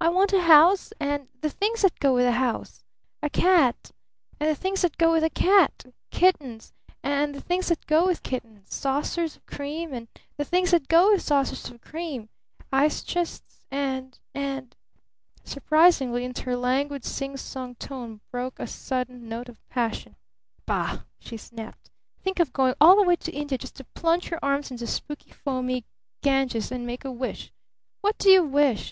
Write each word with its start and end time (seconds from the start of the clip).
"I 0.00 0.08
want 0.08 0.32
a 0.32 0.42
house 0.42 0.92
and 0.98 1.28
the 1.40 1.48
things 1.50 1.82
that 1.82 2.00
go 2.00 2.12
with 2.12 2.26
a 2.26 2.32
house: 2.32 2.82
a 3.22 3.30
cat, 3.30 3.92
and 4.40 4.48
the 4.50 4.54
things 4.56 4.82
that 4.82 4.98
go 4.98 5.12
with 5.12 5.22
a 5.22 5.30
cat; 5.30 5.86
kittens, 6.10 6.72
and 7.00 7.32
the 7.32 7.40
things 7.40 7.68
that 7.68 7.86
go 7.86 8.04
with 8.04 8.24
kittens; 8.24 8.74
saucers 8.74 9.36
of 9.36 9.46
cream, 9.46 9.94
and 9.94 10.08
the 10.36 10.44
things 10.44 10.72
that 10.72 10.88
go 10.88 11.12
with 11.12 11.22
saucers 11.22 11.70
of 11.70 11.80
cream; 11.80 12.28
ice 12.72 13.04
chests, 13.04 13.60
and 13.70 14.18
and" 14.34 14.74
Surprisingly 15.44 16.24
into 16.24 16.42
her 16.42 16.56
languid, 16.56 17.04
sing 17.04 17.36
song 17.36 17.76
tone 17.76 18.20
broke 18.32 18.58
a 18.58 18.66
sudden 18.66 19.28
note 19.28 19.48
of 19.48 19.60
passion. 19.68 20.16
"Bah!" 20.66 21.02
she 21.20 21.36
snapped. 21.36 21.88
"Think 22.20 22.40
of 22.40 22.52
going 22.52 22.74
all 22.80 22.96
the 22.96 23.04
way 23.04 23.14
to 23.14 23.30
India 23.30 23.56
just 23.56 23.76
to 23.76 23.84
plunge 23.84 24.28
your 24.28 24.40
arms 24.42 24.72
into 24.72 24.82
the 24.86 24.90
spooky, 24.90 25.30
foamy 25.30 25.84
Ganges 26.20 26.72
and 26.72 26.84
'make 26.84 27.04
a 27.04 27.12
wish'! 27.12 27.52
'What 28.00 28.18
do 28.18 28.28
you 28.28 28.42
wish?' 28.42 28.86